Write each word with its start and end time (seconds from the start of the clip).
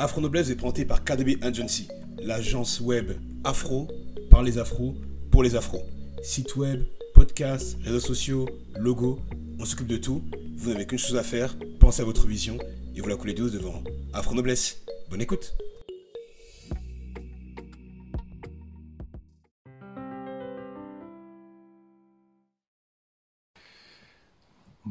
Afro 0.00 0.20
Noblesse 0.20 0.48
est 0.50 0.54
présenté 0.54 0.84
par 0.84 1.02
KDB 1.02 1.38
Agency, 1.42 1.88
l'agence 2.22 2.80
web 2.80 3.10
afro 3.42 3.88
par 4.30 4.44
les 4.44 4.56
afros 4.58 4.94
pour 5.32 5.42
les 5.42 5.56
afros. 5.56 5.82
Site 6.22 6.54
web, 6.54 6.84
podcast, 7.14 7.76
réseaux 7.82 7.98
sociaux, 7.98 8.48
logo, 8.78 9.18
on 9.58 9.64
s'occupe 9.64 9.88
de 9.88 9.96
tout. 9.96 10.22
Vous 10.56 10.70
n'avez 10.70 10.86
qu'une 10.86 11.00
chose 11.00 11.16
à 11.16 11.24
faire, 11.24 11.56
pensez 11.80 12.02
à 12.02 12.04
votre 12.04 12.28
vision 12.28 12.58
et 12.94 13.00
vous 13.00 13.08
la 13.08 13.16
coulez 13.16 13.34
douce 13.34 13.50
devant 13.50 13.82
Afro 14.12 14.36
Noblesse. 14.36 14.82
Bonne 15.10 15.20
écoute. 15.20 15.56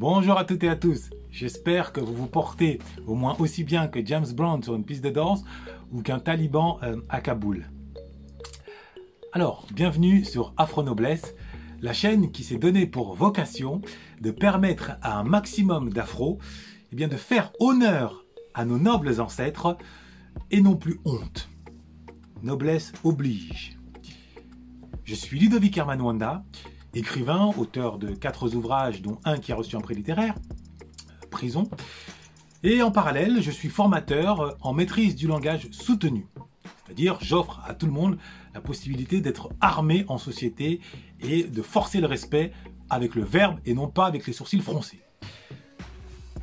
Bonjour 0.00 0.38
à 0.38 0.44
toutes 0.44 0.62
et 0.62 0.68
à 0.68 0.76
tous. 0.76 1.10
J'espère 1.28 1.92
que 1.92 1.98
vous 1.98 2.14
vous 2.14 2.28
portez 2.28 2.78
au 3.08 3.16
moins 3.16 3.34
aussi 3.40 3.64
bien 3.64 3.88
que 3.88 3.98
James 4.06 4.28
Brown 4.32 4.62
sur 4.62 4.76
une 4.76 4.84
piste 4.84 5.02
de 5.02 5.10
danse 5.10 5.42
ou 5.90 6.02
qu'un 6.02 6.20
taliban 6.20 6.78
euh, 6.84 7.00
à 7.08 7.20
Kaboul. 7.20 7.68
Alors, 9.32 9.66
bienvenue 9.74 10.24
sur 10.24 10.54
Afro 10.56 10.84
Noblesse, 10.84 11.34
la 11.80 11.92
chaîne 11.92 12.30
qui 12.30 12.44
s'est 12.44 12.58
donnée 12.58 12.86
pour 12.86 13.16
vocation 13.16 13.82
de 14.20 14.30
permettre 14.30 14.92
à 15.02 15.18
un 15.18 15.24
maximum 15.24 15.92
d'afro 15.92 16.38
eh 16.92 16.94
bien, 16.94 17.08
de 17.08 17.16
faire 17.16 17.50
honneur 17.58 18.24
à 18.54 18.64
nos 18.64 18.78
nobles 18.78 19.20
ancêtres 19.20 19.76
et 20.52 20.60
non 20.60 20.76
plus 20.76 21.00
honte. 21.06 21.50
Noblesse 22.44 22.92
oblige. 23.02 23.76
Je 25.02 25.16
suis 25.16 25.40
Ludovic 25.40 25.76
Hermanwanda 25.76 26.44
écrivain, 26.98 27.52
auteur 27.56 27.98
de 27.98 28.08
quatre 28.08 28.54
ouvrages, 28.54 29.02
dont 29.02 29.18
un 29.24 29.38
qui 29.38 29.52
a 29.52 29.56
reçu 29.56 29.76
un 29.76 29.80
prix 29.80 29.94
littéraire, 29.94 30.34
Prison. 31.30 31.68
Et 32.62 32.82
en 32.82 32.90
parallèle, 32.90 33.40
je 33.40 33.50
suis 33.50 33.68
formateur 33.68 34.56
en 34.60 34.72
maîtrise 34.72 35.14
du 35.14 35.26
langage 35.26 35.68
soutenu. 35.70 36.26
C'est-à-dire, 36.84 37.18
j'offre 37.20 37.60
à 37.66 37.74
tout 37.74 37.86
le 37.86 37.92
monde 37.92 38.18
la 38.54 38.60
possibilité 38.60 39.20
d'être 39.20 39.50
armé 39.60 40.04
en 40.08 40.18
société 40.18 40.80
et 41.20 41.44
de 41.44 41.62
forcer 41.62 42.00
le 42.00 42.06
respect 42.06 42.52
avec 42.90 43.14
le 43.14 43.22
verbe 43.22 43.58
et 43.66 43.74
non 43.74 43.88
pas 43.88 44.06
avec 44.06 44.26
les 44.26 44.32
sourcils 44.32 44.60
froncés. 44.60 45.00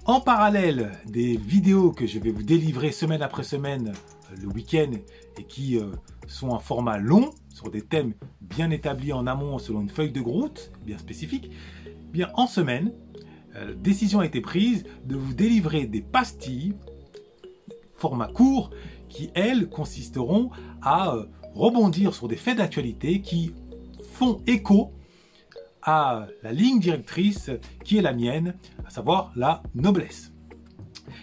En 0.06 0.22
parallèle 0.22 0.92
des 1.08 1.36
vidéos 1.36 1.92
que 1.92 2.06
je 2.06 2.20
vais 2.20 2.30
vous 2.30 2.44
délivrer 2.44 2.92
semaine 2.92 3.24
après 3.24 3.44
semaine 3.44 3.94
euh, 4.32 4.36
le 4.40 4.48
week-end 4.48 4.92
et 5.40 5.44
qui 5.44 5.80
euh, 5.80 5.88
sont 6.28 6.50
en 6.50 6.60
format 6.60 7.00
long 7.00 7.32
sur 7.50 7.72
des 7.72 7.82
thèmes 7.82 8.14
bien 8.56 8.72
établis 8.72 9.12
en 9.12 9.28
amont 9.28 9.60
selon 9.60 9.82
une 9.82 9.90
feuille 9.90 10.12
de 10.12 10.22
route 10.22 10.72
bien 10.86 10.98
spécifique, 10.98 11.52
eh 11.86 12.12
bien 12.12 12.30
en 12.36 12.48
semaine, 12.48 12.94
euh, 13.56 13.74
décision 13.76 14.22
a 14.22 14.26
été 14.26 14.40
prise 14.40 14.86
de 15.06 15.16
vous 15.16 15.34
délivrer 15.34 15.86
des 15.86 16.02
pastilles 16.02 16.74
format 17.98 18.28
court 18.28 18.70
qui 19.10 19.30
elles 19.34 19.68
consisteront 19.68 20.52
à 20.82 21.16
rebondir 21.54 22.14
sur 22.14 22.28
des 22.28 22.36
faits 22.38 22.58
d'actualité 22.58 23.22
qui 23.22 23.54
font 24.14 24.42
écho 24.48 24.94
à 25.82 26.28
la 26.42 26.52
ligne 26.52 26.80
directrice 26.80 27.52
qui 27.84 27.98
est 27.98 28.02
la 28.02 28.14
mienne, 28.14 28.56
à 28.86 28.90
savoir 28.90 29.32
la 29.36 29.62
noblesse. 29.76 30.32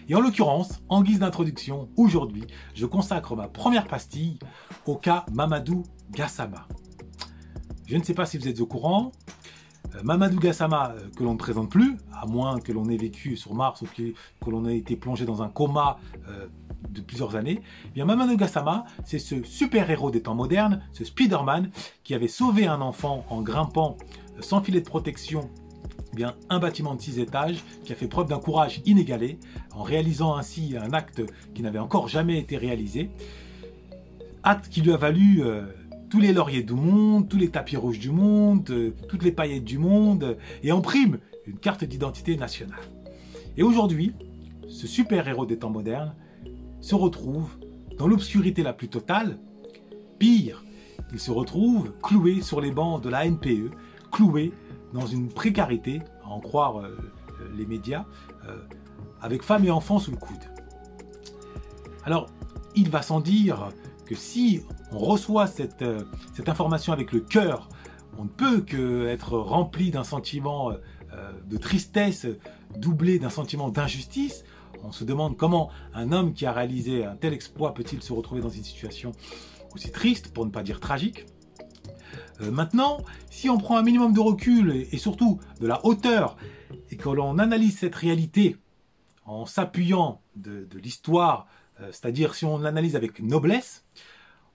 Et 0.09 0.15
en 0.15 0.21
l'occurrence, 0.21 0.83
en 0.89 1.03
guise 1.03 1.19
d'introduction, 1.19 1.89
aujourd'hui, 1.97 2.45
je 2.75 2.87
consacre 2.87 3.35
ma 3.35 3.49
première 3.49 3.87
pastille 3.87 4.39
au 4.87 4.97
cas 4.97 5.25
Mamadou 5.33 5.83
Gassama. 6.11 6.67
Je 7.87 7.97
ne 7.97 8.03
sais 8.03 8.15
pas 8.15 8.27
si 8.27 8.39
vous 8.39 8.49
êtes 8.49 8.61
au 8.61 8.67
courant, 8.67 9.13
euh, 9.95 10.03
Mamadou 10.03 10.39
Gassama, 10.39 10.93
euh, 10.93 11.09
que 11.17 11.25
l'on 11.25 11.33
ne 11.33 11.39
présente 11.39 11.71
plus, 11.71 11.97
à 12.15 12.27
moins 12.27 12.61
que 12.61 12.73
l'on 12.73 12.89
ait 12.89 12.97
vécu 12.97 13.37
sur 13.37 13.55
Mars 13.55 13.83
ou 13.83 13.87
que, 13.87 14.51
l'on 14.51 14.67
ait 14.67 14.77
été 14.77 14.97
plongé 14.97 15.25
dans 15.25 15.43
un 15.43 15.49
coma 15.49 15.99
euh, 16.29 16.47
de 16.91 17.01
plusieurs 17.01 17.37
années, 17.37 17.61
eh 17.87 17.91
bien 17.91 18.05
Mamadou 18.05 18.37
Gassama, 18.37 18.85
c'est 19.05 19.19
ce 19.19 19.43
super-héros 19.43 20.11
des 20.11 20.23
temps 20.23 20.35
modernes, 20.35 20.83
ce 20.93 21.05
Spider-Man, 21.05 21.71
qui 22.05 22.15
avait 22.15 22.29
sauvé 22.29 22.67
un 22.67 22.81
enfant 22.81 23.25
en 23.31 23.43
grimpant 23.43 23.97
sans 24.41 24.63
filet 24.63 24.81
de 24.81 24.89
protection 24.89 25.51
eh 26.13 26.17
bien, 26.17 26.35
un 26.51 26.59
bâtiment 26.59 26.95
de 26.95 27.01
6 27.01 27.19
étages 27.19 27.63
qui 27.85 27.93
a 27.93 27.97
fait 27.97 28.07
preuve 28.07 28.29
d'un 28.29 28.39
courage 28.39 28.83
inégalé 28.85 29.39
en 29.75 29.83
réalisant 29.83 30.37
ainsi 30.37 30.77
un 30.77 30.93
acte 30.93 31.23
qui 31.55 31.63
n'avait 31.63 31.79
encore 31.79 32.09
jamais 32.09 32.39
été 32.39 32.59
réalisé. 32.59 33.11
Acte 34.43 34.69
qui 34.69 34.83
lui 34.83 34.93
a 34.93 34.97
valu 34.97 35.43
tous 36.13 36.21
les 36.21 36.35
lauriers 36.35 36.63
du 36.63 36.75
monde, 36.75 37.27
tous 37.27 37.39
les 37.39 37.49
tapis 37.49 37.79
rouges 37.79 37.99
du 37.99 38.11
monde, 38.11 38.69
euh, 38.69 38.95
toutes 39.09 39.23
les 39.23 39.33
paillettes 39.33 39.65
du 39.65 39.79
monde 39.79 40.37
et 40.63 40.71
en 40.71 40.83
prime 40.83 41.19
une 41.47 41.57
carte 41.57 41.85
d'identité 41.85 42.37
nationale. 42.37 42.83
Et 43.57 43.63
aujourd'hui, 43.63 44.15
ce 44.69 44.87
super-héros 44.87 45.47
des 45.47 45.59
temps 45.59 45.71
modernes 45.71 46.15
se 46.83 46.95
retrouve 46.95 47.57
dans 47.97 48.07
l'obscurité 48.07 48.63
la 48.63 48.75
plus 48.75 48.89
totale. 48.89 49.39
Pire, 50.19 50.63
il 51.15 51.19
se 51.19 51.31
retrouve 51.31 51.95
cloué 52.03 52.43
sur 52.43 52.61
les 52.61 52.73
bancs 52.73 53.03
de 53.03 53.09
la 53.09 53.27
NPE 53.27 53.71
cloué 54.11 54.53
dans 54.93 55.07
une 55.07 55.31
précarité, 55.31 56.03
à 56.25 56.29
en 56.29 56.41
croire 56.41 56.81
euh, 56.81 56.95
les 57.57 57.65
médias, 57.65 58.05
euh, 58.47 58.59
avec 59.23 59.43
femme 59.43 59.65
et 59.65 59.71
enfants 59.71 59.99
sous 59.99 60.11
le 60.11 60.19
coude. 60.19 60.45
Alors, 62.05 62.27
il 62.75 62.91
va 62.91 63.01
sans 63.01 63.21
dire 63.21 63.71
que 64.07 64.15
si 64.15 64.63
on 64.91 64.99
reçoit 64.99 65.47
cette, 65.47 65.83
euh, 65.83 66.05
cette 66.35 66.49
information 66.49 66.93
avec 66.93 67.13
le 67.13 67.21
cœur, 67.21 67.69
on 68.19 68.25
ne 68.25 68.29
peut 68.29 68.61
que 68.61 69.07
être 69.09 69.39
rempli 69.39 69.91
d'un 69.91 70.05
sentiment 70.05 70.71
de 71.49 71.57
tristesse 71.57 72.27
doublé 72.77 73.19
d'un 73.19 73.31
sentiment 73.31 73.69
d'injustice. 73.69 74.45
On 74.85 74.93
se 74.93 75.05
demande 75.05 75.37
comment 75.37 75.71
un 75.95 76.13
homme 76.13 76.35
qui 76.35 76.45
a 76.45 76.53
réalisé 76.53 77.05
un 77.05 77.17
tel 77.17 77.33
exploit 77.33 77.75
peut-il 77.75 78.03
se 78.03 78.13
retrouver 78.13 78.41
dans 78.41 78.51
une 78.51 78.65
situation 78.65 79.13
aussi 79.75 79.91
triste, 79.91 80.33
pour 80.33 80.45
ne 80.45 80.51
pas 80.51 80.63
dire 80.63 80.81
tragique. 80.81 81.25
Euh, 82.41 82.51
maintenant, 82.51 82.99
si 83.31 83.49
on 83.49 83.59
prend 83.59 83.77
un 83.77 83.83
minimum 83.83 84.13
de 84.13 84.21
recul 84.21 84.87
et, 84.91 84.99
surtout 84.99 85.41
de 85.61 85.67
la 85.67 85.85
hauteur 85.87 86.37
et 86.91 86.97
que 86.97 87.09
l'on 87.09 87.39
analyse 87.39 87.79
cette 87.79 87.95
réalité 87.95 88.57
en 89.25 89.47
s'appuyant 89.47 90.21
de, 90.37 90.67
l'histoire, 90.83 91.47
euh, 91.47 91.62
c'est-à-dire 91.91 92.35
si 92.35 92.45
on 92.45 92.59
l'analyse 92.59 92.97
avec 92.97 93.21
noblesse, 93.21 93.85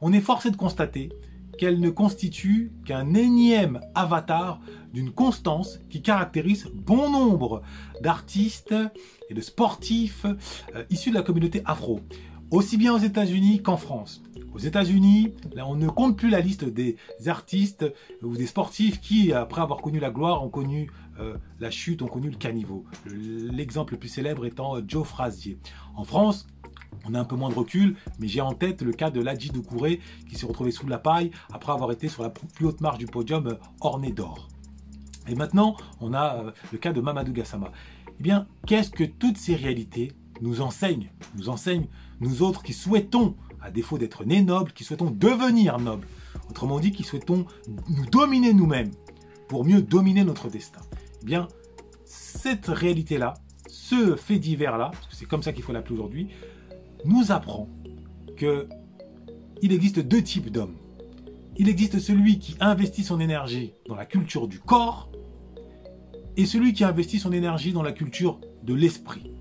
on 0.01 0.13
est 0.13 0.21
forcé 0.21 0.51
de 0.51 0.57
constater 0.57 1.09
qu'elle 1.57 1.79
ne 1.79 1.89
constitue 1.89 2.71
qu'un 2.85 3.13
énième 3.13 3.81
avatar 3.95 4.59
d'une 4.93 5.11
constance 5.11 5.79
qui 5.89 6.01
caractérise 6.01 6.67
bon 6.73 7.09
nombre 7.09 7.61
d'artistes 8.01 8.75
et 9.29 9.33
de 9.33 9.41
sportifs 9.41 10.25
euh, 10.75 10.83
issus 10.89 11.09
de 11.09 11.15
la 11.15 11.23
communauté 11.23 11.61
afro 11.65 12.01
aussi 12.51 12.77
bien 12.77 12.93
aux 12.93 12.99
États-Unis 12.99 13.61
qu'en 13.61 13.77
France. 13.77 14.21
Aux 14.53 14.59
États-Unis, 14.59 15.33
on 15.57 15.75
ne 15.75 15.87
compte 15.87 16.17
plus 16.17 16.29
la 16.29 16.39
liste 16.39 16.65
des 16.65 16.97
artistes 17.27 17.85
ou 18.23 18.35
des 18.35 18.47
sportifs 18.47 18.99
qui, 19.01 19.33
après 19.33 19.61
avoir 19.61 19.81
connu 19.81 19.99
la 19.99 20.09
gloire, 20.09 20.43
ont 20.43 20.49
connu 20.49 20.89
euh, 21.19 21.35
la 21.59 21.69
chute, 21.69 22.01
ont 22.01 22.07
connu 22.07 22.29
le 22.29 22.37
caniveau. 22.37 22.85
L'exemple 23.05 23.93
le 23.93 23.99
plus 23.99 24.09
célèbre 24.09 24.45
étant 24.45 24.77
euh, 24.77 24.81
Joe 24.87 25.05
Frazier. 25.05 25.59
En 25.95 26.05
France, 26.05 26.47
on 27.09 27.13
a 27.13 27.19
un 27.19 27.25
peu 27.25 27.35
moins 27.35 27.49
de 27.49 27.55
recul, 27.55 27.95
mais 28.19 28.27
j'ai 28.27 28.41
en 28.41 28.53
tête 28.53 28.81
le 28.81 28.91
cas 28.91 29.09
de 29.09 29.21
Ladji 29.21 29.49
Doucouré 29.49 29.99
qui 30.29 30.35
s'est 30.35 30.45
retrouvé 30.45 30.71
sous 30.71 30.87
la 30.87 30.97
paille 30.97 31.31
après 31.53 31.71
avoir 31.71 31.91
été 31.91 32.07
sur 32.07 32.23
la 32.23 32.29
plus 32.29 32.65
haute 32.65 32.81
marche 32.81 32.97
du 32.97 33.05
podium 33.05 33.47
euh, 33.47 33.55
orné 33.81 34.11
d'or. 34.11 34.47
Et 35.27 35.35
maintenant, 35.35 35.75
on 35.99 36.13
a 36.13 36.53
le 36.71 36.77
cas 36.77 36.93
de 36.93 37.01
Mamadou 37.01 37.33
Gassama. 37.33 37.71
Eh 38.19 38.23
bien, 38.23 38.47
qu'est-ce 38.65 38.91
que 38.91 39.03
toutes 39.03 39.37
ces 39.37 39.55
réalités 39.55 40.13
nous 40.41 40.61
enseignent? 40.61 41.11
Nous 41.35 41.49
enseignent 41.49 41.87
nous 42.19 42.41
autres 42.41 42.63
qui 42.63 42.73
souhaitons, 42.73 43.35
à 43.61 43.69
défaut 43.69 43.97
d'être 43.97 44.23
nés 44.23 44.41
nobles, 44.41 44.71
qui 44.71 44.83
souhaitons 44.83 45.11
devenir 45.11 45.79
nobles, 45.79 46.07
autrement 46.49 46.79
dit, 46.79 46.91
qui 46.91 47.03
souhaitons 47.03 47.45
nous 47.89 48.05
dominer 48.05 48.53
nous-mêmes 48.53 48.91
pour 49.49 49.65
mieux 49.65 49.81
dominer 49.81 50.23
notre 50.23 50.49
destin. 50.49 50.81
Eh 51.21 51.25
bien, 51.25 51.47
cette 52.05 52.67
réalité-là, 52.67 53.33
ce 53.67 54.15
fait 54.15 54.39
divers-là, 54.39 54.91
c'est 55.11 55.25
comme 55.25 55.43
ça 55.43 55.51
qu'il 55.51 55.63
faut 55.63 55.73
l'appeler 55.73 55.95
aujourd'hui, 55.95 56.29
nous 57.05 57.31
apprend 57.31 57.69
que 58.35 58.67
il 59.61 59.73
existe 59.73 59.99
deux 59.99 60.21
types 60.21 60.51
d'hommes. 60.51 60.75
Il 61.57 61.69
existe 61.69 61.99
celui 61.99 62.37
qui 62.37 62.55
investit 62.59 63.03
son 63.03 63.19
énergie 63.19 63.73
dans 63.87 63.95
la 63.95 64.05
culture 64.05 64.47
du 64.47 64.59
corps 64.59 65.09
et 66.35 66.45
celui 66.45 66.73
qui 66.73 66.83
investit 66.83 67.17
son 67.17 67.31
énergie 67.31 67.73
dans 67.73 67.81
la 67.81 67.91
culture 67.91 68.39
de 68.63 68.75
l'esprit. 68.75 69.31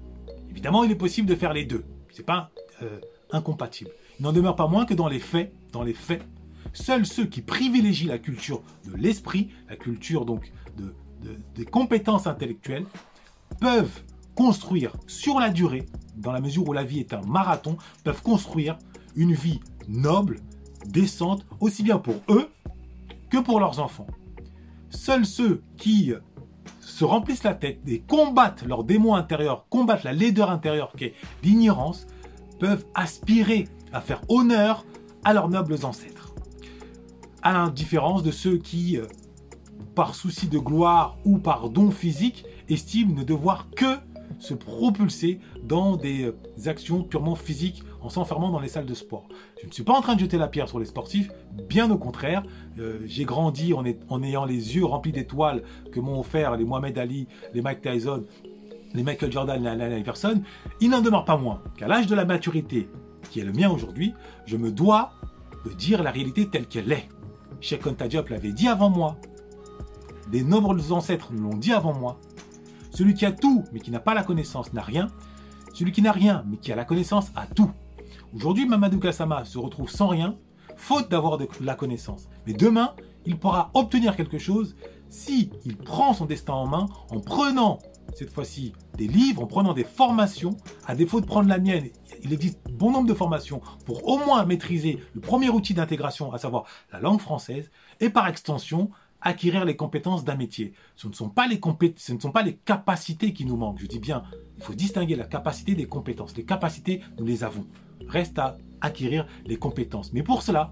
Évidemment, 0.51 0.85
il 0.85 0.91
est 0.91 0.97
possible 0.97 1.29
de 1.29 1.35
faire 1.35 1.53
les 1.53 1.67
deux. 1.67 1.85
C'est 2.11 2.25
pas 2.25 2.51
euh, 2.83 2.99
incompatible. 3.31 3.91
Il 4.19 4.23
n'en 4.23 4.33
demeure 4.33 4.57
pas 4.57 4.67
moins 4.67 4.87
que 4.87 4.95
dans 4.95 5.09
les 5.09 5.19
faits, 5.19 5.53
dans 5.73 5.83
les 5.83 5.93
faits, 5.93 6.23
seuls 6.73 7.05
ceux 7.05 7.27
qui 7.27 7.43
privilégient 7.43 8.07
la 8.07 8.19
culture 8.19 8.63
de 8.87 8.97
l'esprit, 8.97 9.51
la 9.69 9.77
culture 9.77 10.25
donc 10.25 10.51
de, 10.79 10.95
des 11.55 11.65
compétences 11.67 12.27
intellectuelles, 12.27 12.87
peuvent 13.61 14.03
construire 14.35 14.93
sur 15.07 15.39
la 15.39 15.51
durée, 15.51 15.87
dans 16.17 16.33
la 16.33 16.41
mesure 16.41 16.69
où 16.69 16.73
la 16.73 16.85
vie 16.85 17.01
est 17.01 17.13
un 17.13 17.23
marathon, 17.23 17.77
peuvent 18.05 18.23
construire 18.23 18.79
une 19.15 19.33
vie 19.33 19.61
noble, 19.89 20.41
décente, 20.87 21.47
aussi 21.61 21.83
bien 21.83 21.99
pour 21.99 22.17
eux 22.29 22.49
que 23.31 23.39
pour 23.39 23.61
leurs 23.61 23.81
enfants. 23.81 24.07
Seuls 24.91 25.27
ceux 25.27 25.63
qui 25.77 26.13
se 26.81 27.05
remplissent 27.05 27.43
la 27.43 27.55
tête 27.55 27.81
et 27.87 28.01
combattent 28.01 28.63
leur 28.63 28.85
démon 28.85 29.15
intérieur, 29.15 29.67
combattent 29.69 30.05
la 30.05 30.13
laideur 30.13 30.51
intérieure 30.51 30.93
qui 30.97 31.05
est 31.05 31.15
l'ignorance, 31.43 32.07
peuvent 32.59 32.87
aspirer 32.95 33.69
à 33.93 34.01
faire 34.01 34.23
honneur 34.29 34.87
à 35.25 35.35
leurs 35.35 35.49
nobles 35.49 35.85
ancêtres. 35.85 36.35
À 37.43 37.53
la 37.53 37.71
différence 37.71 38.23
de 38.23 38.31
ceux 38.31 38.59
qui, 38.59 38.99
euh, 38.99 39.07
par 39.95 40.15
souci 40.15 40.49
de 40.49 40.59
gloire 40.59 41.17
ou 41.25 41.39
par 41.39 41.69
don 41.69 41.91
physique, 41.91 42.45
estiment 42.69 43.15
ne 43.15 43.25
devoir 43.25 43.69
que 43.71 43.99
se 44.39 44.55
propulser 44.55 45.41
dans 45.63 45.97
des 45.97 46.25
euh, 46.25 46.69
actions 46.69 47.03
purement 47.03 47.35
physiques 47.35 47.83
en 48.01 48.09
s'enfermant 48.09 48.51
dans 48.51 48.61
les 48.61 48.69
salles 48.69 48.87
de 48.87 48.95
sport. 48.95 49.29
Je 49.61 49.67
ne 49.67 49.73
suis 49.73 49.83
pas 49.83 49.95
en 49.95 50.01
train 50.01 50.15
de 50.15 50.21
jeter 50.21 50.39
la 50.39 50.49
pierre 50.49 50.69
sur 50.69 50.79
les 50.79 50.87
sportifs, 50.87 51.31
bien 51.69 51.91
au 51.91 51.99
contraire. 51.99 52.43
Euh, 52.79 53.01
j'ai 53.07 53.25
grandi 53.25 53.73
en, 53.73 54.23
ayant 54.23 54.45
les 54.45 54.77
yeux 54.77 54.85
remplis 54.85 55.13
d'étoiles 55.13 55.63
que 55.93 56.01
m'ont 56.01 56.21
offert 56.21 56.57
les 56.57 56.65
Mohamed 56.65 56.97
Ali, 56.99 57.27
les 57.55 57.63
Mike 57.63 57.83
Tyson, 57.83 58.25
les 58.95 59.03
Michael 59.03 59.33
Jordan, 59.33 59.63
les 59.63 59.69
Allen 59.69 59.99
Iverson. 59.99 60.43
Il 60.81 60.91
n'en 60.91 61.01
demeure 61.01 61.25
pas 61.25 61.37
moins 61.37 61.63
qu'à 61.77 61.89
l'âge 61.89 62.07
de 62.07 62.15
la 62.15 62.25
maturité, 62.25 62.89
qui 63.31 63.41
est 63.41 63.45
le 63.45 63.53
mien 63.53 63.71
aujourd'hui, 63.71 64.15
je 64.45 64.57
me 64.57 64.71
dois 64.71 65.13
de 65.65 65.73
dire 65.73 66.03
la 66.03 66.11
réalité 66.11 66.47
telle 66.47 66.67
qu'elle 66.67 66.93
est. 66.93 67.09
Sheikh 67.61 67.87
Anta 67.87 68.07
l'avait 68.31 68.53
dit 68.53 68.69
avant 68.69 68.91
moi. 68.91 69.17
Des 70.31 70.43
nombreux 70.43 70.93
ancêtres 70.93 71.33
l'ont 71.33 71.57
dit 71.57 71.73
avant 71.73 71.95
moi. 71.95 72.21
Celui 72.97 73.13
qui 73.13 73.27
a 73.27 73.33
tout 73.33 73.63
mais 73.73 73.81
qui 73.81 73.91
n'a 73.91 74.01
pas 74.01 74.15
la 74.15 74.23
connaissance 74.23 74.73
n'a 74.73 74.81
rien. 74.81 75.09
Celui 75.75 75.93
qui 75.93 76.01
n'a 76.01 76.13
rien 76.13 76.45
mais 76.49 76.57
qui 76.57 76.73
a 76.73 76.77
la 76.77 76.87
connaissance 76.87 77.31
a 77.37 77.47
tout. 77.47 77.71
Aujourd'hui, 78.35 78.65
Mamadou 78.67 78.99
Kassama 78.99 79.45
se 79.45 79.59
retrouve 79.59 79.91
sans 79.91 80.09
rien, 80.09 80.39
faute 80.77 81.11
d'avoir 81.11 81.37
de 81.37 81.47
la 81.61 81.75
connaissance. 81.75 82.31
Mais 82.47 82.55
demain, 82.55 82.95
il 83.27 83.39
pourra 83.39 83.71
obtenir 83.75 84.17
quelque 84.17 84.39
chose 84.39 84.77
si 85.11 85.51
il 85.67 85.77
prend 85.77 86.15
son 86.15 86.25
destin 86.25 86.55
en 86.55 86.67
main 86.67 86.87
en 87.11 87.21
prenant 87.21 87.81
cette 88.15 88.31
fois-ci 88.31 88.73
des 88.97 89.09
livres, 89.09 89.43
en 89.43 89.47
prenant 89.47 89.75
des 89.75 89.85
formations, 89.85 90.57
à 90.87 90.95
défaut 90.95 91.21
de 91.21 91.27
prendre 91.27 91.51
la 91.51 91.59
mienne. 91.59 91.91
Il 92.25 92.33
existe 92.33 92.61
bon 92.71 92.93
nombre 92.93 93.09
de 93.09 93.15
formations 93.15 93.61
pour 93.85 94.09
au 94.09 94.17
moins 94.17 94.47
maîtriser 94.47 95.03
le 95.13 95.21
premier 95.21 95.51
outil 95.51 95.75
d'intégration, 95.75 96.33
à 96.33 96.39
savoir 96.39 96.65
la 96.93 97.01
langue 97.01 97.21
française, 97.21 97.71
et 98.01 98.09
par 98.09 98.27
extension, 98.27 98.91
acquérir 99.21 99.65
les 99.65 99.77
compétences 99.77 100.25
d'un 100.25 100.37
métier. 100.37 100.73
Ce 100.95 101.09
ne, 101.09 101.13
sont 101.13 101.29
pas 101.29 101.47
les 101.47 101.61
ce 101.97 102.13
ne 102.13 102.21
sont 102.21 102.31
pas 102.31 102.43
les 102.43 102.57
capacités 102.57 103.33
qui 103.33 103.45
nous 103.45 103.57
manquent. 103.57 103.81
Je 103.81 103.87
dis 103.87 103.99
bien, 103.99 104.23
il 104.57 104.63
faut 104.63 104.75
distinguer 104.75 105.17
la 105.17 105.25
capacité 105.25 105.75
des 105.75 105.87
compétences. 105.87 106.37
Les 106.37 106.45
capacités, 106.45 107.01
nous 107.19 107.27
les 107.27 107.45
avons. 107.45 107.67
Reste 108.09 108.39
à 108.39 108.57
acquérir 108.81 109.27
les 109.45 109.57
compétences. 109.57 110.13
Mais 110.13 110.23
pour 110.23 110.43
cela, 110.43 110.71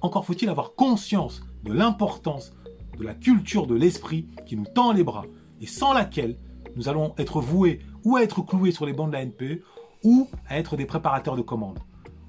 encore 0.00 0.24
faut-il 0.24 0.48
avoir 0.48 0.74
conscience 0.74 1.42
de 1.64 1.72
l'importance 1.72 2.52
de 2.98 3.04
la 3.04 3.14
culture 3.14 3.66
de 3.66 3.74
l'esprit 3.74 4.28
qui 4.46 4.56
nous 4.56 4.66
tend 4.74 4.92
les 4.92 5.04
bras 5.04 5.24
et 5.60 5.66
sans 5.66 5.92
laquelle 5.92 6.36
nous 6.76 6.88
allons 6.88 7.14
être 7.18 7.40
voués 7.40 7.80
ou 8.04 8.16
à 8.16 8.22
être 8.22 8.42
cloués 8.42 8.72
sur 8.72 8.86
les 8.86 8.92
bancs 8.92 9.08
de 9.08 9.14
la 9.14 9.24
NPE 9.24 9.62
ou 10.04 10.28
à 10.46 10.58
être 10.58 10.76
des 10.76 10.86
préparateurs 10.86 11.36
de 11.36 11.42
commandes. 11.42 11.78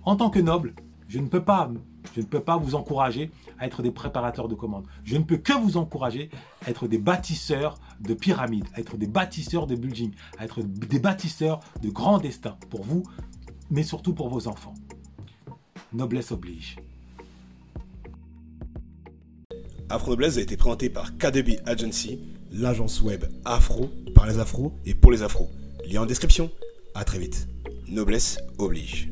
En 0.04 0.16
tant 0.16 0.30
que 0.30 0.40
noble, 0.40 0.74
je 1.10 1.18
ne 1.20 1.28
peux 1.28 1.44
pas 1.44 2.58
vous 2.58 2.76
encourager 2.76 3.32
à 3.58 3.66
être 3.66 3.82
des 3.82 3.92
préparateurs 3.92 4.48
de 4.48 4.56
commandes. 4.56 4.86
Je 5.04 5.18
ne 5.18 5.24
peux 5.24 5.38
que 5.38 5.54
vous 5.54 5.76
encourager 5.76 6.30
à 6.66 6.70
être 6.70 6.88
des 6.88 7.00
bâtisseurs 7.00 7.78
de 8.00 8.14
pyramides, 8.14 8.68
à 8.76 8.80
être 8.80 8.96
des 8.96 9.08
bâtisseurs 9.08 9.68
de 9.68 9.76
buildings, 9.76 10.14
à 10.38 10.46
être 10.46 10.62
des 10.62 11.00
bâtisseurs 11.00 11.60
de 11.82 11.90
grands 11.90 12.20
destins 12.20 12.58
pour 12.70 12.84
vous, 12.84 13.04
mais 13.72 13.84
surtout 13.84 14.14
pour 14.14 14.30
vos 14.30 14.48
enfants. 14.48 14.76
Noblesse 15.92 16.32
oblige. 16.32 16.78
Afro 19.90 20.12
Noblesse 20.12 20.38
a 20.38 20.42
été 20.42 20.56
présenté 20.56 20.90
par 20.90 21.18
KDB 21.18 21.60
Agency, 21.66 22.20
l'agence 22.52 23.02
web 23.02 23.26
afro 23.44 23.90
par 24.14 24.28
les 24.28 24.38
afros 24.38 24.72
et 24.86 24.94
pour 24.94 25.12
les 25.12 25.24
afros. 25.24 25.50
Lien 25.90 26.04
en 26.04 26.06
description. 26.06 26.52
À 26.94 27.04
très 27.04 27.18
vite. 27.18 27.48
Noblesse 27.88 28.38
oblige. 28.60 29.10